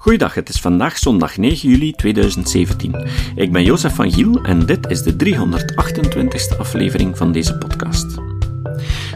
[0.00, 3.08] Goeiedag, het is vandaag zondag 9 juli 2017.
[3.34, 8.06] Ik ben Jozef van Giel en dit is de 328ste aflevering van deze podcast.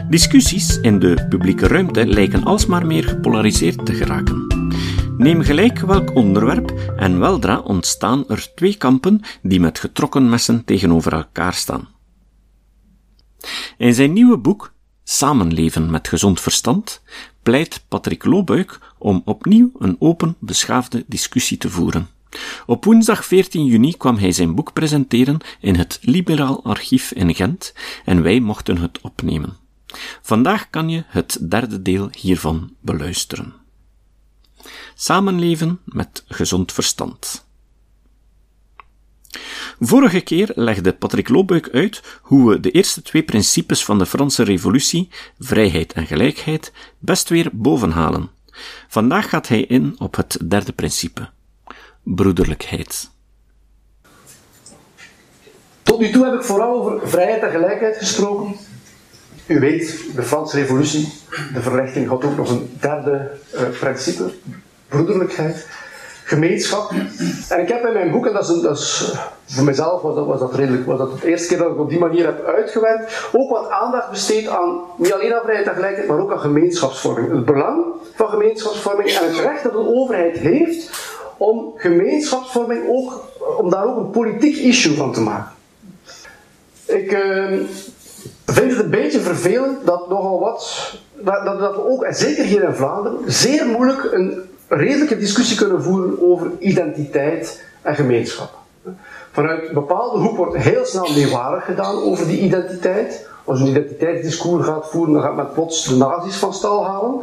[0.09, 4.47] Discussies in de publieke ruimte lijken alsmaar meer gepolariseerd te geraken.
[5.17, 11.13] Neem gelijk welk onderwerp en weldra ontstaan er twee kampen die met getrokken messen tegenover
[11.13, 11.87] elkaar staan.
[13.77, 14.73] In zijn nieuwe boek
[15.03, 17.01] Samenleven met gezond verstand
[17.43, 22.07] pleit Patrick Loobuik om opnieuw een open, beschaafde discussie te voeren.
[22.65, 27.73] Op woensdag 14 juni kwam hij zijn boek presenteren in het Liberaal Archief in Gent
[28.05, 29.57] en wij mochten het opnemen.
[30.21, 33.53] Vandaag kan je het derde deel hiervan beluisteren.
[34.95, 37.42] Samenleven met gezond verstand.
[39.79, 44.43] Vorige keer legde Patrick Loobuik uit hoe we de eerste twee principes van de Franse
[44.43, 45.09] Revolutie,
[45.39, 48.29] vrijheid en gelijkheid, best weer bovenhalen.
[48.87, 51.29] Vandaag gaat hij in op het derde principe:
[52.03, 53.11] broederlijkheid.
[55.83, 58.55] Tot nu toe heb ik vooral over vrijheid en gelijkheid gesproken.
[59.45, 61.13] U weet, de Franse Revolutie,
[61.53, 64.33] de verlichting had ook nog een derde uh, principe:
[64.87, 65.67] broederlijkheid
[66.23, 66.91] gemeenschap.
[67.49, 69.13] En ik heb in mijn boek, en dat is, is
[69.45, 71.99] voor mezelf was dat, was redelijk, was dat de eerste keer dat ik op die
[71.99, 76.19] manier heb uitgewerkt, ook wat aandacht besteed aan, niet alleen aan vrijheid en gelijkheid, maar
[76.19, 77.31] ook aan gemeenschapsvorming.
[77.31, 80.89] Het belang van gemeenschapsvorming en het recht dat een overheid heeft
[81.37, 83.21] om gemeenschapsvorming ook,
[83.57, 85.51] om daar ook een politiek issue van te maken.
[86.85, 87.59] Ik uh,
[88.45, 92.63] vind het een beetje vervelend dat nogal wat, dat, dat we ook, en zeker hier
[92.63, 98.49] in Vlaanderen, zeer moeilijk een redelijke discussie kunnen voeren over identiteit en gemeenschap.
[99.31, 103.27] Vanuit een bepaalde hoek wordt heel snel meewarig gedaan over die identiteit.
[103.45, 107.21] Als je een identiteitsdiscours gaat voeren, dan gaat men plots de nazi's van stal halen.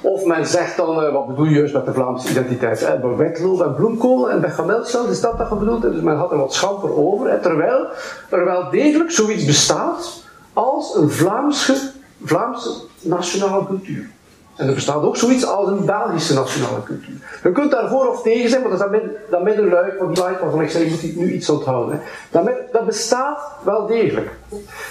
[0.00, 2.82] Of men zegt dan, uh, wat bedoel je juist met de Vlaamse identiteit?
[2.82, 5.82] Eh, bij Wetlo, bij Bloemkool en bij Gamelcel, is dat dat je bedoelt?
[5.82, 7.40] Dus men had er wat schamper over.
[7.40, 7.86] terwijl
[8.30, 10.22] er wel degelijk zoiets bestaat
[10.52, 11.90] als een Vlaamse,
[12.24, 14.10] Vlaamse nationale cultuur.
[14.56, 17.40] En er bestaat ook zoiets als een Belgische nationale cultuur.
[17.42, 20.22] Je kunt daarvoor of tegen zijn, maar dat is dat, midden, dat middenluik van die
[20.22, 22.00] light waarvan ik zei, je moet nu iets onthouden.
[22.30, 24.30] Dat, dat bestaat wel degelijk.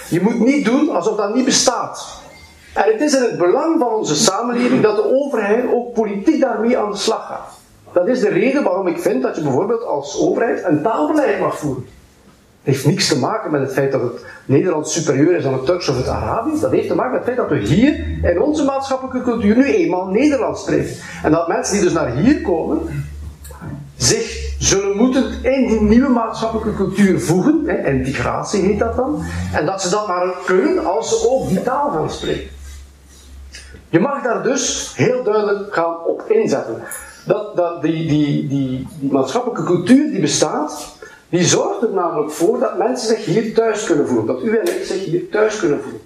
[0.08, 2.22] Je moet niet doen alsof dat niet bestaat.
[2.74, 6.78] En het is in het belang van onze samenleving dat de overheid ook politiek daarmee
[6.78, 7.58] aan de slag gaat.
[7.92, 11.58] Dat is de reden waarom ik vind dat je bijvoorbeeld als overheid een taalbeleid mag
[11.58, 11.86] voeren
[12.64, 15.88] heeft niks te maken met het feit dat het Nederlands superieur is dan het Turks
[15.88, 16.60] of het Arabisch.
[16.60, 19.64] Dat heeft te maken met het feit dat we hier in onze maatschappelijke cultuur nu
[19.64, 20.96] eenmaal Nederlands spreken.
[21.22, 22.78] En dat mensen die dus naar hier komen,
[23.96, 27.62] zich zullen moeten in die nieuwe maatschappelijke cultuur voegen.
[27.66, 29.22] Hè, integratie heet dat dan.
[29.52, 32.48] En dat ze dat maar kunnen als ze ook die taal gaan spreken.
[33.88, 36.82] Je mag daar dus heel duidelijk gaan op inzetten.
[37.26, 40.96] Dat, dat die, die, die maatschappelijke cultuur die bestaat,
[41.34, 44.26] die zorgt er namelijk voor dat mensen zich hier thuis kunnen voelen.
[44.26, 46.00] Dat u en ik zich hier thuis kunnen voelen.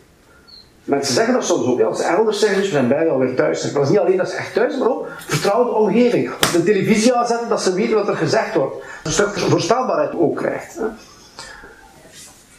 [0.84, 1.78] Mensen zeggen dat soms ook.
[1.78, 3.62] Ja, als elders zeggen, we zijn bijna alweer thuis.
[3.62, 6.30] Maar dat is niet alleen dat ze echt thuis maar ook vertrouwde omgeving.
[6.40, 8.76] Als de televisie aanzetten, dat ze weten wat er gezegd wordt.
[9.04, 10.74] Een stuk voorstelbaarheid ook krijgt.
[10.74, 10.84] Hè.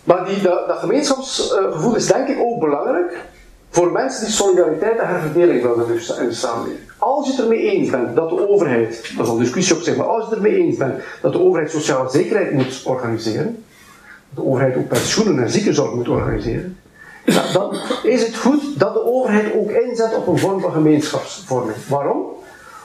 [0.03, 3.25] Maar die, dat gemeenschapsgevoel is denk ik ook belangrijk
[3.69, 5.88] voor mensen die solidariteit en herverdeling willen
[6.19, 6.90] in de samenleving.
[6.97, 9.96] Als je het ermee eens bent dat de overheid, dat is een discussie op zich,
[9.96, 13.63] maar als je het ermee eens bent dat de overheid sociale zekerheid moet organiseren,
[14.30, 16.78] dat de overheid ook pensioenen en ziekenzorg moet organiseren,
[17.53, 21.78] dan is het goed dat de overheid ook inzet op een vorm van gemeenschapsvorming.
[21.88, 22.25] Waarom?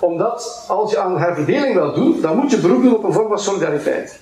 [0.00, 3.28] Omdat als je aan herverdeling wil doen, dan moet je beroep doen op een vorm
[3.28, 4.18] van solidariteit.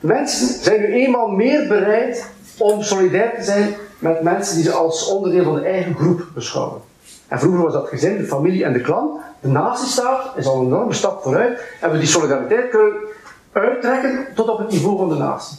[0.00, 2.26] Mensen zijn nu eenmaal meer bereid
[2.58, 6.80] om solidair te zijn met mensen die ze als onderdeel van de eigen groep beschouwen.
[7.28, 9.20] En vroeger was dat gezin, de familie en de klan.
[9.40, 11.60] De natiestaat is al een enorme stap vooruit.
[11.80, 12.92] En we die solidariteit kunnen
[13.52, 15.56] uittrekken tot op het niveau van de natie.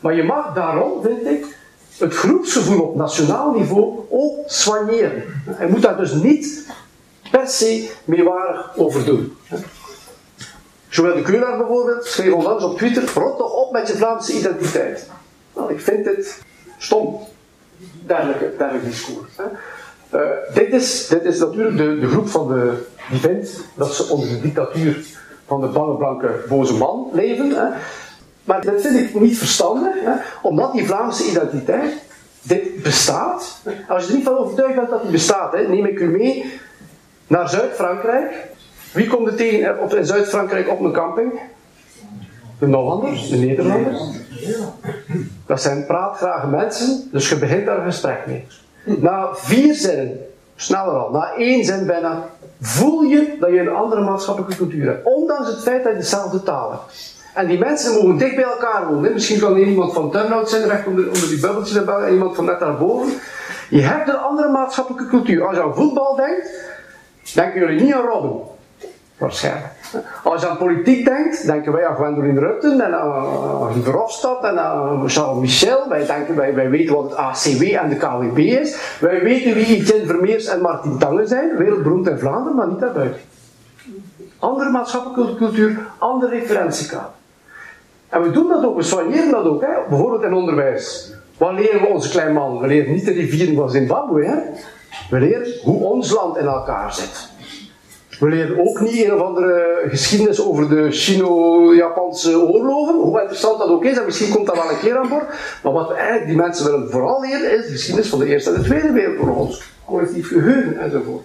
[0.00, 1.56] Maar je mag daarom, vind ik,
[1.98, 5.22] het groepsgevoel op nationaal niveau ook soigneren.
[5.60, 6.66] Je moet daar dus niet
[7.30, 9.36] per se meewarig over doen.
[10.88, 15.08] Joël de Keunaar bijvoorbeeld schreef onlangs op Twitter: rot toch op met je Vlaamse identiteit.
[15.54, 16.42] Nou, ik vind dit
[16.78, 17.20] stom,
[18.06, 19.28] dergelijke, dergelijke discours.
[20.14, 20.20] Uh,
[20.54, 24.28] dit, is, dit is natuurlijk de, de groep van de, die vindt dat ze onder
[24.28, 25.04] de dictatuur
[25.46, 27.50] van de bange blanke boze man leven.
[27.50, 27.68] Hè.
[28.44, 30.12] Maar dat vind ik niet verstandig, hè,
[30.42, 31.92] omdat die Vlaamse identiteit,
[32.42, 33.60] dit bestaat.
[33.88, 36.60] Als je er niet van overtuigd bent dat die bestaat, hè, neem ik u mee
[37.26, 38.32] naar Zuid-Frankrijk.
[38.92, 41.40] Wie komt er tegen op, in Zuid-Frankrijk op een camping?
[42.58, 44.00] De Hollanders, de Nederlanders.
[45.46, 48.46] Dat zijn praatgrage mensen, dus je begint daar een gesprek mee.
[48.84, 50.18] Na vier zinnen,
[50.56, 52.22] sneller al, na één zin bijna
[52.60, 55.04] voel je dat je een andere maatschappelijke cultuur hebt.
[55.06, 57.14] Ondanks het feit dat je dezelfde taal hebt.
[57.34, 59.12] En die mensen mogen dicht bij elkaar wonen.
[59.12, 63.12] Misschien kan iemand van Turnhout zijn, recht onder, die bubbeltjes en iemand van net daarboven.
[63.70, 65.46] Je hebt een andere maatschappelijke cultuur.
[65.46, 66.48] Als je aan voetbal denkt,
[67.34, 68.40] denken jullie niet aan Robben.
[69.18, 69.72] Waarschijnlijk.
[70.22, 75.10] Als je aan politiek denkt, denken wij aan Gwendolyn Rutten en aan Verhofstadt en aan
[75.10, 75.88] Charles Michel.
[75.88, 78.96] Wij, wij, weten wat het ACW en de KWB is.
[79.00, 83.20] Wij weten wie Etienne Vermeers en Martin Tangen zijn, wereldberoemd in Vlaanderen, maar niet daarbuiten.
[84.38, 87.10] Andere maatschappelijke cultuur, andere referentiekader.
[88.08, 89.72] En we doen dat ook, we soigneren dat ook, hè?
[89.88, 91.12] bijvoorbeeld in onderwijs.
[91.38, 92.58] Wat leren we onze kleine man?
[92.58, 94.24] We leren niet de rivieren van Zimbabwe.
[94.24, 94.36] Hè?
[95.10, 97.28] We leren hoe ons land in elkaar zit.
[98.20, 103.68] We leren ook niet een of andere geschiedenis over de Chino-Japanse oorlogen, hoe interessant dat
[103.68, 105.28] ook is, en misschien komt dat wel een keer aan boord.
[105.62, 108.50] Maar wat we eigenlijk die mensen willen vooral leren, is de geschiedenis van de Eerste
[108.50, 111.24] en de Tweede Wereldoorlog, collectief geheugen enzovoort.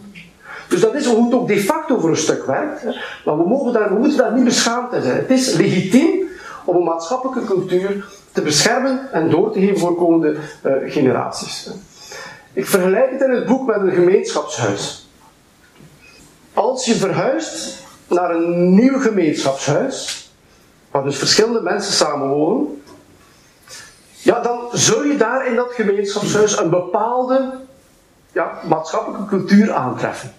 [0.69, 2.83] Dus dat is hoe het ook de facto voor een stuk werkt.
[3.25, 5.15] Maar we, mogen daar, we moeten daar niet beschaamd in zijn.
[5.15, 6.27] Het is legitiem
[6.65, 10.35] om een maatschappelijke cultuur te beschermen en door te geven voor komende
[10.65, 11.69] uh, generaties.
[12.53, 14.98] Ik vergelijk het in het boek met een gemeenschapshuis.
[16.59, 20.29] Als je verhuist naar een nieuw gemeenschapshuis,
[20.91, 22.81] waar dus verschillende mensen samenwonen,
[24.21, 27.51] ja, dan zul je daar in dat gemeenschapshuis een bepaalde
[28.31, 30.33] ja, maatschappelijke cultuur aantreffen.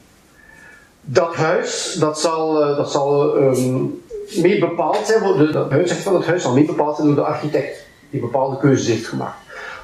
[1.00, 4.02] Dat huis, dat zal, eh, dat zal um,
[4.34, 7.86] mee bepaald zijn, de, huis van het huis zal mee bepaald zijn door de architect,
[8.10, 9.39] die bepaalde keuzes heeft gemaakt.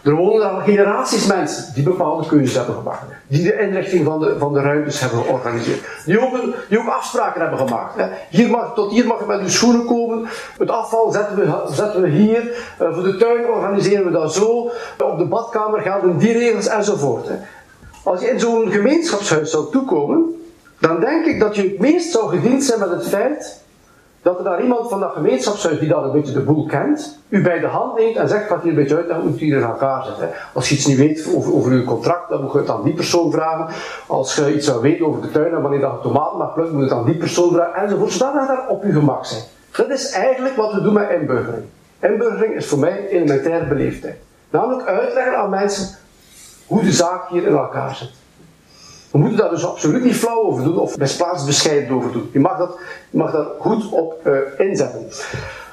[0.06, 3.02] Er wonen al generaties mensen die bepaalde keuzes hebben gemaakt.
[3.26, 5.80] Die de inrichting van de, van de ruimtes hebben georganiseerd.
[6.04, 7.94] Die ook, die ook afspraken hebben gemaakt.
[8.30, 10.28] Hier mag, tot hier mag je met uw schoenen komen.
[10.58, 12.42] Het afval zetten we, zetten we hier.
[12.82, 14.70] Uh, voor de tuin organiseren we dat zo.
[15.04, 17.28] Op de badkamer gelden die regels enzovoort.
[18.02, 20.42] Als je in zo'n gemeenschapshuis zou toekomen,
[20.78, 23.60] dan denk ik dat je het meest zou gediend zijn met het feit
[24.26, 27.42] dat er daar iemand van dat gemeenschapshuis die dat een beetje de boel kent, u
[27.42, 29.56] bij de hand neemt en zegt, gaat hier een beetje uit, dan moet u hier
[29.56, 30.30] in elkaar zetten.
[30.52, 32.94] Als je iets niet weet over, over uw contract, dan moet je het aan die
[32.94, 33.74] persoon vragen.
[34.06, 36.84] Als je iets zou weten over de tuin en wanneer dat tomaten mag plukken, moet
[36.84, 38.12] je het aan die persoon vragen, enzovoort.
[38.12, 39.42] Zodat je daar op uw gemak zijn.
[39.76, 41.64] Dat is eigenlijk wat we doen met inburgering.
[42.00, 44.16] Inburgering is voor mij elementaire beleefdheid.
[44.50, 45.96] Namelijk uitleggen aan mensen
[46.66, 48.10] hoe de zaak hier in elkaar zit.
[49.16, 52.28] We moeten daar dus absoluut niet flauw over doen of misplaatsbescheiden over doen.
[52.32, 52.78] Je mag dat,
[53.10, 55.06] je mag daar goed op uh, inzetten.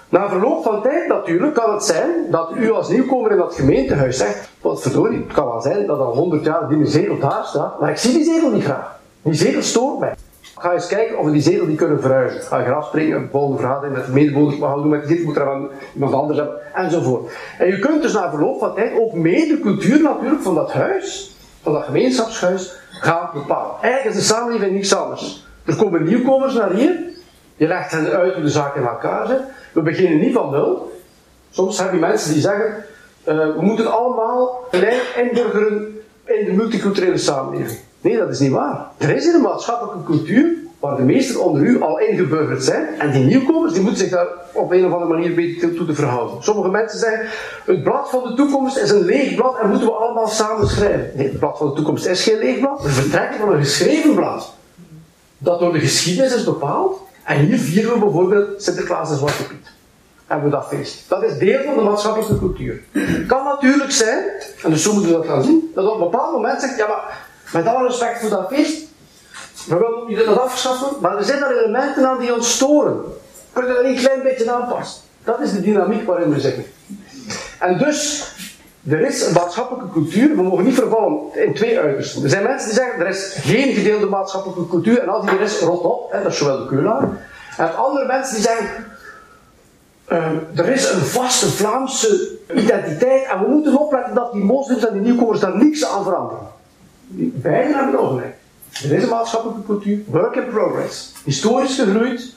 [0.09, 4.17] Na verloop van tijd natuurlijk kan het zijn dat u als nieuwkomer in dat gemeentehuis
[4.17, 7.79] zegt, wat verdorie, het kan wel zijn dat al 100 jaar die zetel daar staat,
[7.79, 8.99] maar ik zie die zetel niet graag.
[9.21, 10.15] Die zetel stoort mij.
[10.57, 12.41] Ga eens kijken of we die zetel die kunnen verhuizen.
[12.41, 15.09] Ga je graf springen, een volgende vergadering met de medebewoners, wat gaan doen met die
[15.09, 17.31] zetel, moet er van iemand anders hebben, enzovoort.
[17.57, 20.71] En je kunt dus na verloop van tijd ook mee de cultuur natuurlijk van dat
[20.71, 23.75] huis, van dat gemeenschapshuis, gaan bepalen.
[23.81, 25.45] Eigenlijk is de samenleving niets anders.
[25.65, 26.99] Er komen nieuwkomers naar hier,
[27.55, 29.41] je legt hen uit hoe de zaak in elkaar zit.
[29.71, 31.01] We beginnen niet van nul.
[31.49, 32.85] Soms heb je mensen die zeggen,
[33.27, 37.79] uh, we moeten allemaal gelijk inburgeren in de multiculturele samenleving.
[38.01, 38.87] Nee, dat is niet waar.
[38.97, 42.99] Er is hier een maatschappelijke cultuur waar de meesten onder u al ingeburgerd zijn.
[42.99, 45.93] En die nieuwkomers die moeten zich daar op een of andere manier beter toe te
[45.93, 46.43] verhouden.
[46.43, 47.27] Sommige mensen zeggen,
[47.65, 51.11] het blad van de toekomst is een leeg blad en moeten we allemaal samen schrijven.
[51.15, 52.81] Nee, het blad van de toekomst is geen leeg blad.
[52.81, 54.53] We vertrekken van een geschreven blad.
[55.37, 57.01] Dat door de geschiedenis is bepaald.
[57.23, 59.71] En hier vieren we bijvoorbeeld Sinterklaas en Zwarte Piet.
[60.27, 61.09] Hebben we dat feest.
[61.09, 62.81] Dat is deel van de maatschappelijke cultuur.
[62.91, 64.23] Het kan natuurlijk zijn,
[64.63, 66.87] en dus zo moeten we dat gaan zien, dat op een bepaald moment zegt, ja
[66.87, 68.91] maar, met alle respect voor dat feest,
[69.67, 73.01] we willen niet dat afschaffen, maar er zijn er elementen aan die ons storen.
[73.53, 75.01] Kunnen we dat een klein beetje aanpassen?
[75.23, 76.65] Dat is de dynamiek waarin we zitten.
[77.59, 78.31] En dus,
[78.89, 82.23] er is een maatschappelijke cultuur, we mogen niet vervallen in twee uitersten.
[82.23, 85.41] Er zijn mensen die zeggen, er is geen gedeelde maatschappelijke cultuur, en als die er
[85.41, 87.09] is, rot op, dat is zowel de keulaar.
[87.57, 88.67] En andere mensen die zeggen,
[90.11, 94.93] uh, er is een vaste Vlaamse identiteit, en we moeten opletten dat die moslims en
[94.93, 96.47] die nieuwkomers daar niks aan veranderen.
[97.15, 97.99] Beiden hebben
[98.73, 98.93] ongelijk.
[98.93, 101.11] In deze maatschappelijke cultuur, work in progress.
[101.23, 102.33] Historisch gegroeid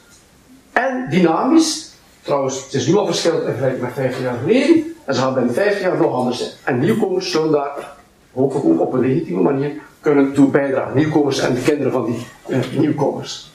[0.72, 1.94] en dynamisch.
[2.22, 4.94] Trouwens, het is nu al verschillend in vergelijking met 50 jaar geleden.
[5.04, 6.50] En ze gaan binnen 50 jaar nog anders zijn.
[6.64, 7.94] En nieuwkomers zullen daar
[8.32, 10.96] hopelijk ook op een legitieme manier kunnen toe bijdragen.
[10.96, 13.50] Nieuwkomers en de kinderen van die uh, nieuwkomers.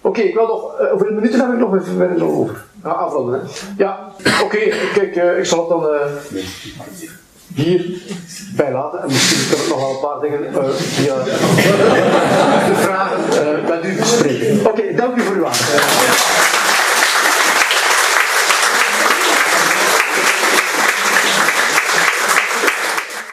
[0.00, 2.64] Oké, ik wil nog, over een minuut heb ik nog even over.
[2.82, 3.40] Ja, afronden.
[3.40, 3.46] Hè.
[3.76, 4.58] Ja, oké,
[4.94, 5.86] kijk, uh, ik zal het dan
[7.62, 7.84] hier
[8.56, 9.02] bij laten.
[9.02, 11.14] En misschien kunnen we nog wel een paar dingen uh, via
[12.68, 14.66] de vragen uh, met u bespreken.
[14.66, 15.66] Oké, dank u voor uw aandacht.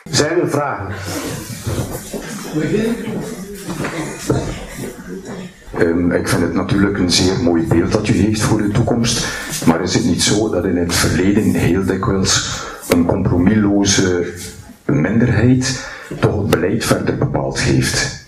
[0.10, 0.88] Zijn er vragen?
[5.78, 9.26] Ehm, ik vind het natuurlijk een zeer mooi beeld dat u heeft voor de toekomst,
[9.66, 12.64] maar is het niet zo dat in het verleden heel dikwijls
[12.96, 14.34] een compromisloze
[14.86, 15.88] minderheid
[16.20, 18.28] toch het beleid verder bepaald heeft?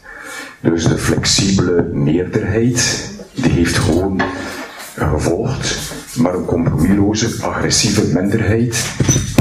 [0.60, 4.22] Dus de flexibele meerderheid, die heeft gewoon
[4.96, 5.80] gevolgd,
[6.16, 8.86] maar een compromisloze, agressieve minderheid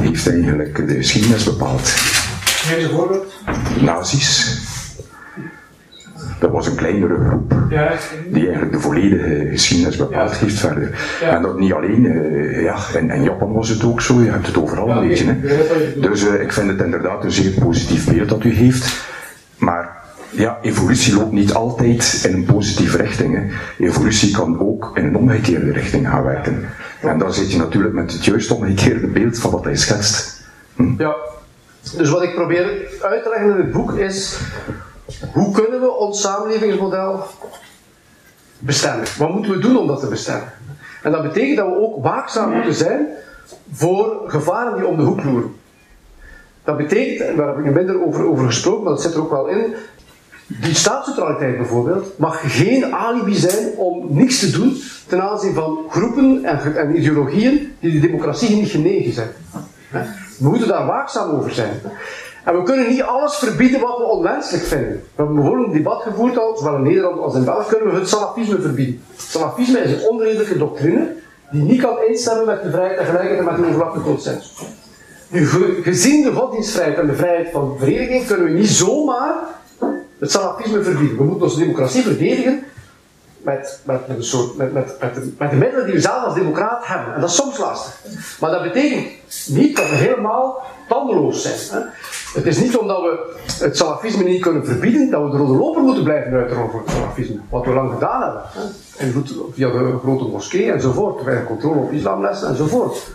[0.00, 1.88] heeft eigenlijk de geschiedenis bepaald.
[1.88, 3.32] Geef een voorbeeld.
[3.80, 4.65] Nazi's.
[6.38, 7.54] Dat was een kleinere groep
[8.28, 11.18] die eigenlijk de volledige geschiedenis bepaald heeft verder.
[11.22, 14.46] En dat niet alleen, eh, ja, in, in Japan was het ook zo, je hebt
[14.46, 15.24] het overal een beetje.
[15.24, 16.00] Hè.
[16.00, 19.04] Dus eh, ik vind het inderdaad een zeer positief beeld dat u heeft.
[19.58, 19.96] Maar
[20.30, 23.34] ja, evolutie loopt niet altijd in een positieve richting.
[23.34, 23.42] Hè.
[23.84, 26.68] Evolutie kan ook in een omgekeerde richting gaan werken.
[27.00, 30.44] En dan zit je natuurlijk met het juist omgekeerde beeld van wat hij schetst.
[30.98, 31.14] Ja.
[31.96, 32.64] Dus wat ik probeer
[33.00, 34.40] uit te leggen in het boek is,
[35.32, 37.24] hoe kunnen we ons samenlevingsmodel
[38.58, 39.06] bestemmen?
[39.18, 40.52] Wat moeten we doen om dat te bestemmen?
[41.02, 43.06] En dat betekent dat we ook waakzaam moeten zijn
[43.72, 45.54] voor gevaren die om de hoek loeren.
[46.64, 49.20] Dat betekent, en daar heb ik er minder over, over gesproken, maar dat zit er
[49.20, 49.74] ook wel in,
[50.46, 56.44] die staatsneutraliteit bijvoorbeeld mag geen alibi zijn om niks te doen ten aanzien van groepen
[56.44, 59.28] en, en ideologieën die de democratie niet genegen zijn.
[60.38, 61.80] We moeten daar waakzaam over zijn.
[62.46, 64.88] En we kunnen niet alles verbieden wat we onwenselijk vinden.
[64.92, 67.98] We hebben bijvoorbeeld een debat gevoerd al, zowel in Nederland als in België, kunnen we
[68.00, 69.02] het salafisme verbieden.
[69.16, 71.08] Salafisme is een onredelijke doctrine
[71.50, 74.54] die niet kan instemmen met de vrijheid en gelijkheid en met de overlappende consensus.
[75.28, 79.34] Nu, ge- gezien de godsdienstvrijheid en de vrijheid van vereniging, kunnen we niet zomaar
[80.18, 81.16] het salafisme verbieden.
[81.16, 82.62] We moeten onze democratie verdedigen
[83.46, 86.34] met, met, een soort, met, met, met, de, met de middelen die we zelf als
[86.34, 87.14] democraat hebben.
[87.14, 88.00] En dat is soms lastig.
[88.40, 89.06] Maar dat betekent
[89.48, 91.82] niet dat we helemaal tandeloos zijn.
[91.82, 91.88] Hè.
[92.34, 95.82] Het is niet omdat we het salafisme niet kunnen verbieden, dat we de rode loper
[95.82, 97.36] moeten blijven uitrollen voor het salafisme.
[97.48, 98.42] Wat we lang gedaan hebben.
[98.44, 98.60] Hè.
[98.96, 101.24] En via de grote moskee enzovoort.
[101.24, 103.06] Wij controle op islamlessen enzovoort.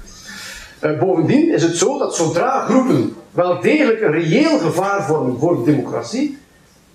[0.80, 5.56] Eh, bovendien is het zo dat zodra groepen wel degelijk een reëel gevaar vormen voor
[5.56, 6.38] de democratie,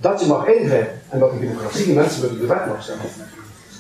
[0.01, 1.01] dat je mag ingrijpen.
[1.09, 3.01] En dat de democratie mensen buiten de wet mag stellen.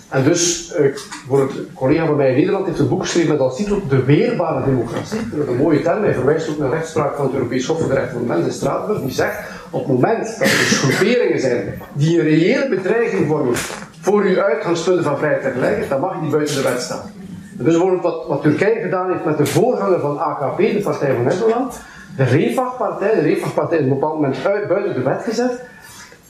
[0.08, 0.84] En dus, eh,
[1.28, 4.04] voor een collega van mij in Nederland heeft een boek geschreven met als titel De
[4.04, 5.18] Weerbare Democratie.
[5.30, 7.88] Dat is een mooie term, hij verwijst ook naar rechtspraak van het Europees Hof voor
[7.88, 9.38] de Rechten van de Mens in Straatsburg, die zegt,
[9.70, 13.54] op het moment dat er dus groeperingen zijn die een reële bedreiging vormen
[14.00, 17.10] voor uw uitgangspunten van vrijheid en gelijkheid, dan mag je die buiten de wet staan.
[17.52, 21.24] Dus bijvoorbeeld wat, wat Turkije gedaan heeft met de voorganger van AKP, de Partij van
[21.24, 21.80] Nederland,
[22.16, 25.60] de Refah-partij, de Refah-partij is op een bepaald moment uit, buiten de wet gezet,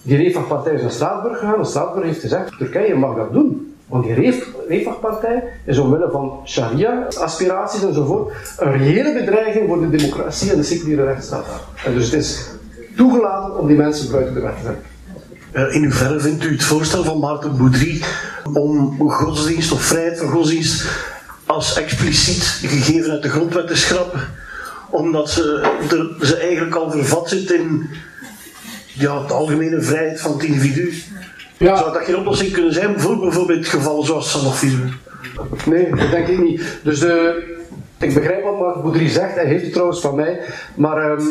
[0.06, 3.74] die Refah-partij is naar Straatsburg gegaan Straatsburg heeft gezegd, Turkije mag dat doen.
[3.86, 10.50] Want die Ref- Refah-partij is omwille van sharia-aspiraties enzovoort een reële bedreiging voor de democratie
[10.50, 11.44] en de seculiere rechtsstaat.
[11.84, 12.48] En dus het is
[12.96, 14.82] toegelaten om die mensen buiten de wet te zetten.
[15.52, 18.02] Eh, In hoeverre vindt u het voorstel van Maarten Boudry
[18.52, 20.86] om godsdienst of vrijheid van godsdienst
[21.46, 24.20] als expliciet gegeven uit de grondwet te schrappen?
[24.90, 27.86] Omdat ze, er, ze eigenlijk al vervat zit in
[28.98, 30.92] ja, de algemene vrijheid van het individu.
[31.56, 31.76] Ja.
[31.76, 34.88] Zou dat geen oplossing kunnen zijn voor bijvoorbeeld gevallen zoals salafisme?
[35.66, 36.62] Nee, dat denk ik niet.
[36.82, 37.42] Dus de,
[37.98, 40.40] ik begrijp wat Mark Boudry zegt, hij heeft het trouwens van mij,
[40.74, 41.22] maar ehm,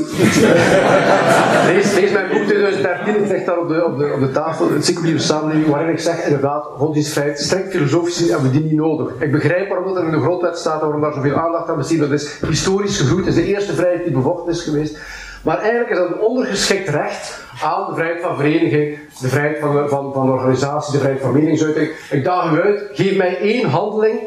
[1.74, 4.72] lees, lees mijn boek 2013, het ligt daar op de, op de, op de tafel,
[4.72, 8.80] het seculiere samenleving, waarin ik zeg inderdaad, godsdienstvrijheid, strikt filosofisch gezien hebben we die niet
[8.80, 9.14] nodig.
[9.20, 12.00] Ik begrijp waarom dat er in de grondwet staat, waarom daar zoveel aandacht aan besteed,
[12.00, 14.98] dat is historisch gegroeid, is de eerste vrijheid die bevochten is geweest.
[15.46, 19.90] Maar eigenlijk is dat een ondergeschikt recht aan de vrijheid van vereniging, de vrijheid van,
[19.90, 21.92] van, van organisatie, de vrijheid van meningsuiting.
[22.10, 24.20] Ik daag u uit, geef mij één handeling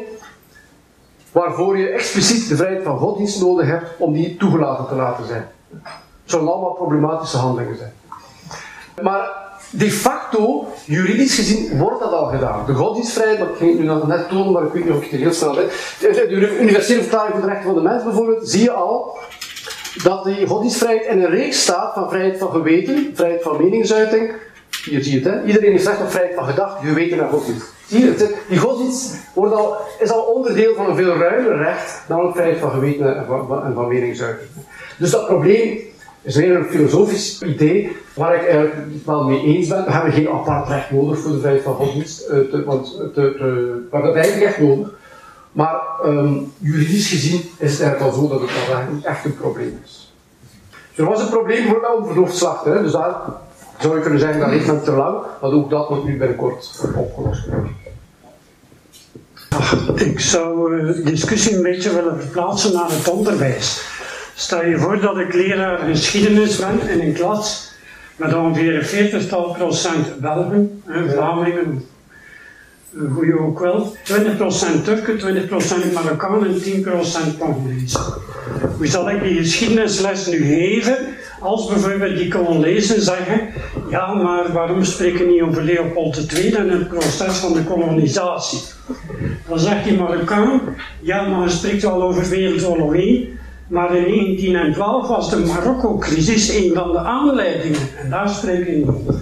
[1.31, 5.47] waarvoor je expliciet de vrijheid van godsdienst nodig hebt om die toegelaten te laten zijn.
[5.81, 5.91] Het
[6.25, 7.93] zullen allemaal problematische handelingen zijn.
[9.01, 9.29] Maar
[9.69, 12.65] de facto, juridisch gezien, wordt dat al gedaan.
[12.65, 15.19] De godsdienstvrijheid, dat ging ik nu net tonen, maar ik weet niet of ik het
[15.19, 15.95] heel snel weet.
[15.99, 19.17] De, universele verklaring van de rechten van de mens bijvoorbeeld, zie je al
[20.03, 24.31] dat die godsdienstvrijheid in een reeks staat van vrijheid van geweten, vrijheid van meningsuiting.
[24.83, 25.45] Hier zie je het, hè?
[25.45, 27.73] Iedereen heeft recht op vrijheid van gedachte, geweten en godsdienst.
[27.87, 28.35] Zie je het?
[28.47, 32.71] Die godsdienst wordt al, is al onderdeel van een veel ruimer recht, namelijk vrijheid van
[32.71, 34.49] geweten en van, van, en van meningsuiting.
[34.97, 35.79] Dus dat probleem
[36.21, 39.85] is weer een filosofisch idee waar ik eigenlijk wel mee eens ben.
[39.85, 43.11] We hebben geen apart recht nodig voor de vrijheid van godsdienst, eh, te, want te,
[43.13, 43.33] te,
[43.89, 44.97] we hebben eigenlijk echt nodig.
[45.51, 49.81] Maar ehm, juridisch gezien is het eigenlijk al zo dat het eigenlijk echt een probleem
[49.85, 50.13] is.
[50.95, 52.81] Er was een probleem voor de onverdoofd slachten, hè?
[52.81, 53.15] dus daar
[53.79, 56.85] zou je kunnen zeggen dat heeft men te lang, maar ook dat wordt nu binnenkort
[56.95, 57.75] opgelost worden.
[59.95, 63.87] Ik zou eh, de discussie een beetje willen verplaatsen naar het onderwijs.
[64.35, 67.71] Stel je voor dat ik leraar geschiedenis ben in een klas
[68.15, 69.27] met ongeveer een 40
[69.57, 71.85] procent Belgen, Vlamingen,
[72.93, 73.95] een goede ook wel.
[74.03, 75.49] 20% Turken,
[75.89, 76.83] 20% Marokkanen en
[77.33, 78.01] 10% Congolezen.
[78.77, 80.97] Hoe zal ik die geschiedenisles nu geven
[81.39, 83.49] als bijvoorbeeld die Congolezen zeggen
[83.89, 88.59] ja, maar waarom spreken niet over Leopold II en het proces van de kolonisatie?
[89.47, 90.61] Dan zegt die Marokkaan,
[91.01, 96.71] ja, maar je spreekt wel over Wereldoorlog 1, maar in 1912 was de Marokko-crisis een
[96.73, 99.21] van de aanleidingen en daar spreken we niet over.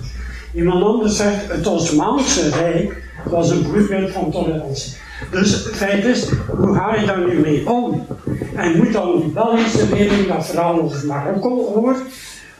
[0.54, 4.94] Iemand anders zegt, het Osmaanse Rijk was een voorbeeld van tolerantie.
[5.32, 8.08] Dus het feit is, hoe ga je daar nu mee om?
[8.56, 11.96] En moet dan die Belgische leerling dat verhaal over Marokko horen?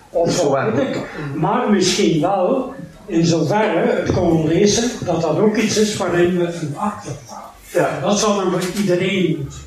[0.10, 1.02] Of wat weet ik.
[1.36, 2.74] Maar misschien wel,
[3.06, 7.44] in zoverre het lezen, dat dat ook iets is waarin we een achtergaan.
[7.74, 8.00] Ja.
[8.02, 9.66] Dat zal dan voor iedereen moeten.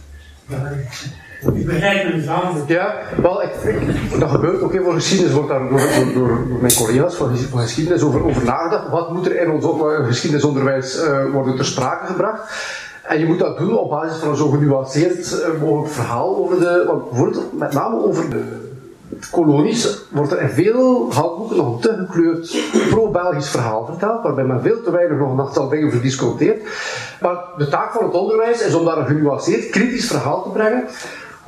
[1.40, 2.52] Ik begrijp mijn vraag.
[2.66, 5.68] Ja, wel, ik, ik, dat gebeurt ook veel geschiedenis, wordt daar
[6.14, 8.88] door, mijn collega's van, geschiedenis over, nagedacht.
[8.90, 9.66] Wat moet er in ons
[10.06, 12.52] geschiedenisonderwijs uh, worden ter sprake gebracht?
[13.02, 16.58] En je moet dat doen op basis van een zo genuanceerd uh, mogelijk verhaal over
[16.58, 18.68] de, want met name over de
[19.30, 22.58] kolonies wordt er in veel handboeken nog een te gekleurd
[22.90, 26.62] pro-Belgisch verhaal verteld, waarbij men veel te weinig nog een aantal dingen verdisconteert.
[27.20, 30.84] Maar de taak van het onderwijs is om daar een genuanceerd, kritisch verhaal te brengen.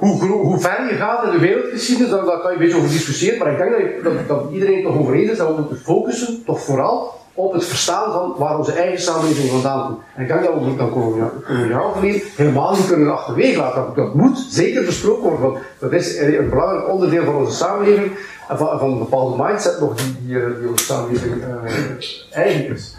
[0.03, 2.91] Hoe, hoe ver je gaat in de wereldgeschiedenis, daar, daar kan je een beetje over
[2.91, 6.43] discussiëren, maar ik denk dat, dat, iedereen toch over eens is dat we moeten focussen,
[6.47, 9.99] toch vooral, op het verstaan van waar onze eigen samenleving vandaan komt.
[10.15, 13.83] En ik denk dat we dat koloniaal verleden helemaal niet kunnen achterwege laten.
[13.85, 18.13] Dat, dat, moet zeker besproken worden, want dat is een belangrijk onderdeel van onze samenleving
[18.49, 22.97] en van, van een bepaalde mindset nog die, die, eh, onze samenleving uh, eigen is.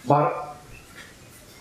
[0.00, 0.32] Maar,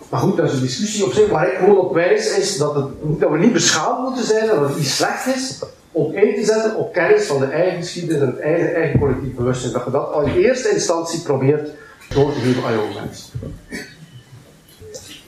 [0.10, 1.30] maar goed, dat is een discussie op zich.
[1.30, 2.86] Waar ik gewoon op wijs is dat, het,
[3.20, 5.60] dat we niet beschaamd moeten zijn, dat het niet slecht is
[5.92, 9.34] om in te zetten op kennis van de eigen geschiedenis en het eigen, eigen collectief
[9.36, 9.74] bewustzijn.
[9.74, 11.70] Dat je dat al in eerste instantie probeert
[12.10, 13.30] door te geven aan jonge mensen.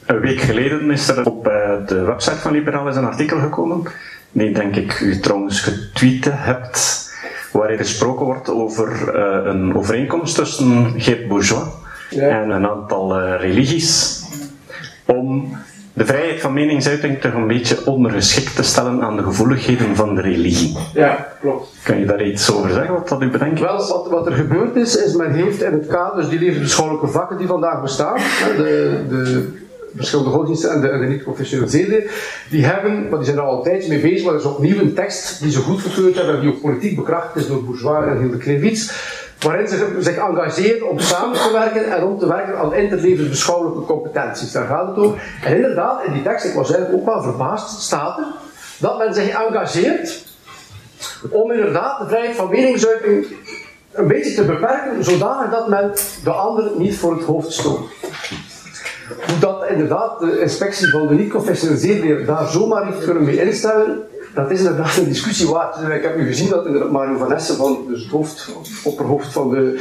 [0.05, 3.83] Een week geleden is er op eh, de website van Liberaal een artikel gekomen,
[4.31, 7.09] die denk ik u trouwens getweet hebt,
[7.51, 11.67] waarin gesproken wordt over uh, een overeenkomst tussen Geert Bourgeois
[12.09, 12.41] ja.
[12.41, 14.23] en een aantal uh, religies
[15.15, 15.57] om
[15.93, 20.21] de vrijheid van meningsuiting toch een beetje ondergeschikt te stellen aan de gevoeligheden van de
[20.21, 20.77] religie.
[20.93, 21.67] Ja, klopt.
[21.83, 23.59] Kan je daar iets over zeggen, wat dat u bedenkt?
[23.59, 27.07] Wel, wat, wat er gebeurd is, is men heeft in het kader, dus die levensbeschouwelijke
[27.07, 28.17] vakken die vandaag bestaan,
[28.57, 29.47] de, de
[29.95, 32.09] verschillende godsdiensten en de, de niet-confessionele
[32.49, 34.79] die hebben, maar die zijn er al een tijdje mee bezig, maar er is opnieuw
[34.79, 38.17] een tekst die ze goedgekeurd hebben en die ook politiek bekrachtigd is door Bourgeois en
[38.17, 38.91] Hilde Krevits,
[39.39, 44.51] waarin ze zich engageren om samen te werken en om te werken aan interlevensbeschouwelijke competenties.
[44.51, 45.21] Daar gaat het over.
[45.43, 48.25] En inderdaad, in die tekst, ik was eigenlijk ook wel verbaasd, staat er
[48.77, 50.27] dat men zich engageert
[51.29, 53.25] om inderdaad de vrijheid van meningsuiting
[53.91, 55.91] een beetje te beperken, zodanig dat men
[56.23, 57.79] de ander niet voor het hoofd stoot.
[59.27, 64.03] Hoe dat inderdaad de inspectie van de niet-confessionaliseerde daar zomaar niet kunnen mee instemmen,
[64.41, 65.75] dat is inderdaad een discussie waard.
[65.81, 68.49] Ik heb nu gezien dat Mario van Essen, van, dus het hoofd,
[68.83, 69.75] opperhoofd van, de,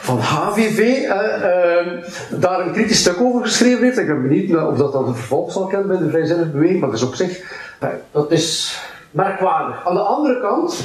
[0.00, 3.98] van HVV, eh, daar een kritisch stuk over geschreven heeft.
[3.98, 6.88] Ik ben benieuwd of dat dan een vervolg zal kennen bij de vrijzinnige beweging, maar
[6.88, 7.40] dat is op zich,
[7.82, 8.78] uh, dat is
[9.10, 9.86] merkwaardig.
[9.86, 10.84] Aan de andere kant,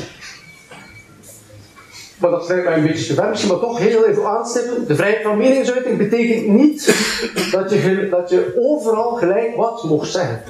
[2.18, 4.88] maar dat lijkt mij een beetje te maar toch heel even aanstippen.
[4.88, 6.86] De vrijheid van meningsuiting betekent niet
[7.52, 10.44] dat je, dat je overal gelijk wat mocht zeggen.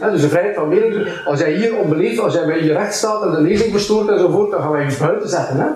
[0.00, 1.26] He, dus de vrijheid van meningsuiting.
[1.26, 4.50] Als jij hier onbeleefd, als jij bij je recht staat en de lezing verstoort enzovoort,
[4.50, 5.56] dan gaan wij je buiten zetten.
[5.56, 5.66] Hè?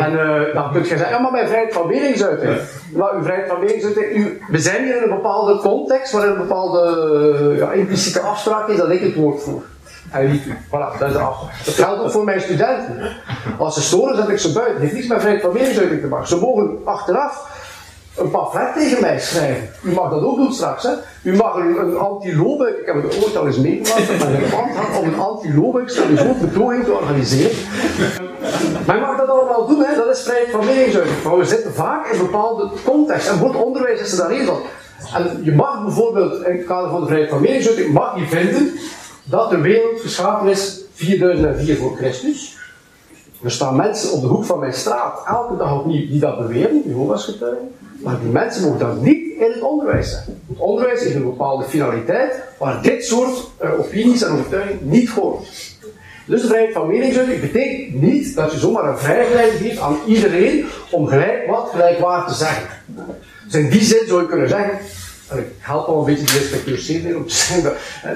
[0.00, 2.56] En uh, dan kun je zeggen, ja maar mijn vrijheid van meningsuiting.
[2.94, 6.38] Maar uw vrijheid van meningsuiting, u, we zijn hier in een bepaalde context, waarin een
[6.38, 9.62] bepaalde ja, impliciete afspraak is, dat ik het woord voer.
[10.10, 10.56] En niet u.
[10.66, 11.64] Voilà, dat is de afspraak.
[11.64, 13.16] Dat geldt ook voor mijn studenten.
[13.58, 14.74] Als ze storen, zet ik ze buiten.
[14.74, 16.28] Het heeft niets met vrijheid van meningsuiting te maken.
[16.28, 17.56] Ze mogen achteraf
[18.18, 19.68] een pamflet tegen mij schrijven.
[19.82, 20.82] U mag dat ook doen straks.
[20.82, 20.92] Hè?
[21.22, 24.76] U mag een, een anti-lobuik, ik heb het ooit al eens meegemaakt, men een band
[24.76, 27.56] had om een anti-lobuik soort betoging te organiseren.
[28.86, 29.96] Maar mag dat allemaal doen, hè?
[29.96, 31.22] dat is vrijheid van meningsuiting.
[31.24, 33.28] Maar we zitten vaak in bepaalde context.
[33.28, 34.60] En voor onderwijs is er daar één van.
[35.14, 38.72] En je mag bijvoorbeeld, in het kader van de vrijheid van meningsuiting, mag je vinden
[39.24, 42.56] dat de wereld geschapen is 4004 voor Christus.
[43.42, 46.82] Er staan mensen op de hoek van mijn straat elke dag opnieuw die dat beweren,
[46.86, 47.74] Jehovah's getuigen.
[48.02, 50.42] Maar die mensen mogen dat niet in het onderwijs zeggen.
[50.48, 55.46] Het onderwijs heeft een bepaalde finaliteit waar dit soort uh, opinies en overtuigingen niet hoort.
[56.26, 60.66] Dus de vrijheid van meningsuiting betekent niet dat je zomaar een vrijheid geeft aan iedereen
[60.90, 62.68] om gelijk wat gelijkwaar te zeggen.
[63.44, 64.78] Dus in die zin zou je kunnen zeggen,
[65.28, 67.72] en ik help al een beetje de respectueus om te zeggen
[68.04, 68.10] uh,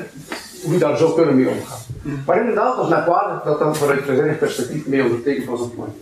[0.62, 1.78] hoe daar zo kunnen mee omgaan.
[2.26, 5.96] Maar inderdaad, dat is dat dan vanuit een perspectief mee ondertekend was op moment.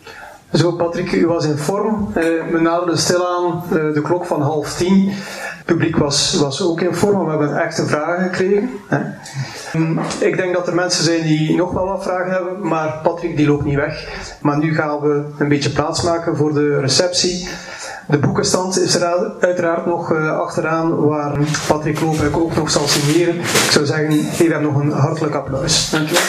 [0.53, 2.09] Zo, Patrick, u was in vorm.
[2.09, 5.09] Uh, we naderden stilaan uh, de klok van half tien.
[5.11, 8.71] Het publiek was, was ook in vorm, we hebben echte vragen gekregen.
[9.75, 13.37] Um, ik denk dat er mensen zijn die nog wel wat vragen hebben, maar Patrick
[13.37, 14.09] die loopt niet weg.
[14.41, 17.49] Maar nu gaan we een beetje plaatsmaken voor de receptie.
[18.11, 23.39] De boekenstand is er uiteraard nog uh, achteraan, waar Patrick Loophuik ook nog zal signeren.
[23.39, 25.91] Ik zou zeggen, geef hem nog een hartelijk applaus.
[25.91, 26.23] Dankjewel.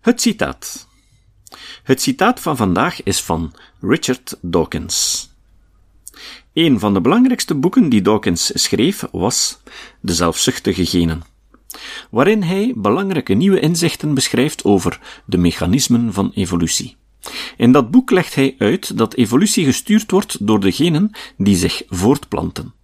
[0.00, 0.86] Het citaat.
[1.82, 5.28] Het citaat van vandaag is van Richard Dawkins.
[6.52, 9.60] Een van de belangrijkste boeken die Dawkins schreef was
[10.00, 11.22] De zelfzuchtige genen,
[12.10, 16.96] waarin hij belangrijke nieuwe inzichten beschrijft over de mechanismen van evolutie.
[17.56, 21.82] In dat boek legt hij uit dat evolutie gestuurd wordt door de genen die zich
[21.88, 22.74] voortplanten,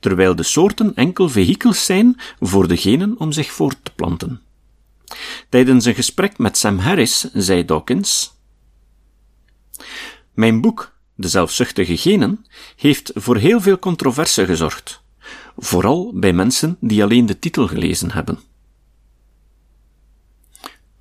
[0.00, 4.40] terwijl de soorten enkel vehikels zijn voor de genen om zich voort te planten.
[5.48, 8.34] Tijdens een gesprek met Sam Harris zei Dawkins:
[10.34, 15.02] Mijn boek, De zelfzuchtige genen, heeft voor heel veel controverse gezorgd,
[15.56, 18.38] vooral bij mensen die alleen de titel gelezen hebben.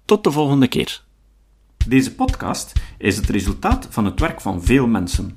[0.06, 1.04] Tot de volgende keer.
[1.88, 5.34] Deze podcast is het resultaat van het werk van veel mensen.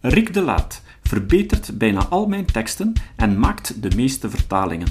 [0.00, 4.88] Rick de Laat verbetert bijna al mijn teksten en maakt de meeste vertalingen.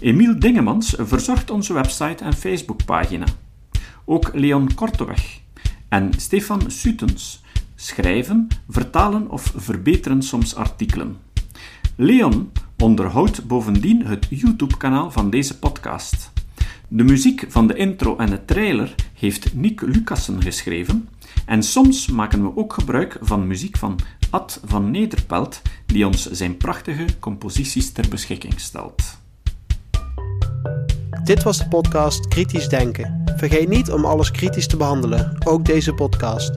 [0.00, 3.26] Emiel Dingemans verzorgt onze website en Facebookpagina.
[4.04, 5.40] Ook Leon Korteweg
[5.88, 7.42] en Stefan Sutens
[7.74, 11.25] schrijven, vertalen of verbeteren soms artikelen.
[11.98, 16.32] Leon onderhoudt bovendien het YouTube-kanaal van deze podcast.
[16.88, 21.08] De muziek van de intro en de trailer heeft Nick Lucassen geschreven
[21.46, 23.98] en soms maken we ook gebruik van muziek van
[24.30, 29.02] Ad van Nederpelt, die ons zijn prachtige composities ter beschikking stelt.
[31.24, 33.22] Dit was de podcast Kritisch Denken.
[33.36, 36.56] Vergeet niet om alles kritisch te behandelen, ook deze podcast.